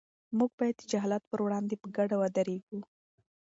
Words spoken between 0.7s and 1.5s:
د جهالت پر